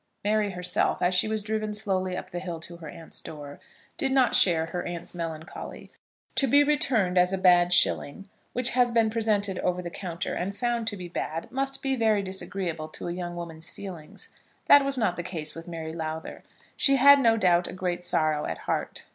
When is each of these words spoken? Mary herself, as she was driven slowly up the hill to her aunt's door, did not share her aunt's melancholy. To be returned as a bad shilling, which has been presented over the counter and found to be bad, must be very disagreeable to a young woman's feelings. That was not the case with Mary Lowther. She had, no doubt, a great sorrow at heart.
Mary 0.23 0.49
herself, 0.49 0.99
as 0.99 1.13
she 1.13 1.27
was 1.27 1.43
driven 1.43 1.75
slowly 1.75 2.17
up 2.17 2.31
the 2.31 2.39
hill 2.39 2.59
to 2.59 2.77
her 2.77 2.89
aunt's 2.89 3.21
door, 3.21 3.59
did 3.99 4.11
not 4.11 4.33
share 4.33 4.65
her 4.65 4.83
aunt's 4.83 5.13
melancholy. 5.13 5.91
To 6.37 6.47
be 6.47 6.63
returned 6.63 7.19
as 7.19 7.31
a 7.31 7.37
bad 7.37 7.71
shilling, 7.71 8.27
which 8.53 8.71
has 8.71 8.91
been 8.91 9.11
presented 9.11 9.59
over 9.59 9.79
the 9.79 9.91
counter 9.91 10.33
and 10.33 10.55
found 10.55 10.87
to 10.87 10.97
be 10.97 11.07
bad, 11.07 11.51
must 11.51 11.83
be 11.83 11.95
very 11.95 12.23
disagreeable 12.23 12.87
to 12.87 13.09
a 13.09 13.13
young 13.13 13.35
woman's 13.35 13.69
feelings. 13.69 14.29
That 14.65 14.83
was 14.83 14.97
not 14.97 15.17
the 15.17 15.21
case 15.21 15.53
with 15.53 15.67
Mary 15.67 15.93
Lowther. 15.93 16.41
She 16.75 16.95
had, 16.95 17.19
no 17.19 17.37
doubt, 17.37 17.67
a 17.67 17.71
great 17.71 18.03
sorrow 18.03 18.45
at 18.45 18.57
heart. 18.65 19.03